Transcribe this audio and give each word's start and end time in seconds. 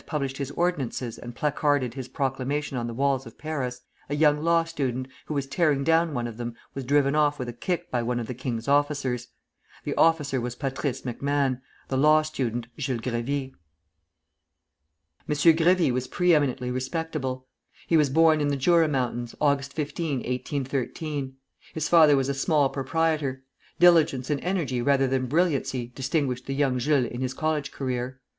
published 0.07 0.37
his 0.37 0.49
ordinances 0.57 1.19
and 1.19 1.35
placarded 1.35 1.93
his 1.93 2.07
proclamation 2.07 2.75
on 2.75 2.87
the 2.87 2.93
walls 2.95 3.27
of 3.27 3.37
Paris, 3.37 3.81
a 4.09 4.15
young 4.15 4.41
law 4.43 4.63
student, 4.63 5.07
who 5.27 5.33
was 5.35 5.45
tearing 5.45 5.83
down 5.83 6.15
one 6.15 6.25
of 6.25 6.37
them, 6.37 6.55
was 6.73 6.83
driven 6.83 7.13
off 7.13 7.37
with 7.37 7.47
a 7.47 7.53
kick 7.53 7.91
by 7.91 8.01
one 8.01 8.19
of 8.19 8.25
the 8.25 8.33
king's 8.33 8.67
officers. 8.67 9.27
The 9.83 9.93
officer 9.93 10.41
was 10.41 10.55
Patrice 10.55 11.01
MacMahon; 11.03 11.61
the 11.87 11.99
law 11.99 12.23
student 12.23 12.65
Jules 12.79 13.01
Grévy. 13.01 13.51
M. 15.29 15.35
Grévy 15.35 15.91
was 15.91 16.07
pre 16.07 16.33
eminently 16.33 16.71
respectable. 16.71 17.47
He 17.85 17.95
was 17.95 18.09
born 18.09 18.41
in 18.41 18.47
the 18.47 18.57
Jura 18.57 18.87
mountains, 18.87 19.35
Aug. 19.39 19.63
15, 19.71 20.15
1813. 20.21 21.35
His 21.75 21.87
father 21.87 22.15
was 22.15 22.27
a 22.27 22.33
small 22.33 22.69
proprietor. 22.69 23.43
Diligence 23.77 24.31
and 24.31 24.41
energy 24.41 24.81
rather 24.81 25.07
than 25.07 25.27
brilliancy 25.27 25.91
distinguished 25.93 26.47
the 26.47 26.55
young 26.55 26.79
Jules 26.79 27.05
in 27.11 27.21
his 27.21 27.35
college 27.35 27.71
career. 27.71 28.19